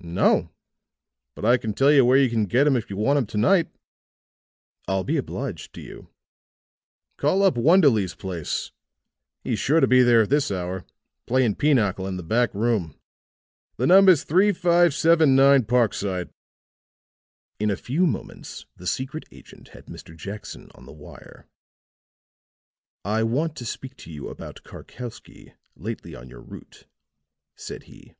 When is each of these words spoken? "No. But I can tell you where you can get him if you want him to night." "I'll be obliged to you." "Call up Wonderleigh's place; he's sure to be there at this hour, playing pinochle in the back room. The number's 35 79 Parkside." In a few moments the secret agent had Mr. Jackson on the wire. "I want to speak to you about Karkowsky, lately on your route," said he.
"No. 0.00 0.52
But 1.34 1.44
I 1.44 1.56
can 1.56 1.74
tell 1.74 1.90
you 1.90 2.04
where 2.04 2.16
you 2.18 2.30
can 2.30 2.44
get 2.46 2.68
him 2.68 2.76
if 2.76 2.88
you 2.88 2.96
want 2.96 3.18
him 3.18 3.26
to 3.26 3.36
night." 3.36 3.68
"I'll 4.86 5.02
be 5.02 5.16
obliged 5.16 5.72
to 5.74 5.80
you." 5.80 6.08
"Call 7.16 7.42
up 7.42 7.54
Wonderleigh's 7.56 8.14
place; 8.14 8.70
he's 9.42 9.58
sure 9.58 9.80
to 9.80 9.88
be 9.88 10.04
there 10.04 10.22
at 10.22 10.30
this 10.30 10.52
hour, 10.52 10.84
playing 11.26 11.56
pinochle 11.56 12.06
in 12.06 12.16
the 12.16 12.22
back 12.22 12.54
room. 12.54 12.94
The 13.76 13.88
number's 13.88 14.22
35 14.22 14.94
79 14.94 15.64
Parkside." 15.64 16.30
In 17.58 17.68
a 17.68 17.74
few 17.76 18.06
moments 18.06 18.66
the 18.76 18.86
secret 18.86 19.24
agent 19.32 19.70
had 19.70 19.86
Mr. 19.86 20.16
Jackson 20.16 20.70
on 20.76 20.86
the 20.86 20.92
wire. 20.92 21.48
"I 23.04 23.24
want 23.24 23.56
to 23.56 23.64
speak 23.66 23.96
to 23.96 24.12
you 24.12 24.28
about 24.28 24.62
Karkowsky, 24.62 25.54
lately 25.74 26.14
on 26.14 26.28
your 26.28 26.40
route," 26.42 26.86
said 27.56 27.82
he. 27.90 28.14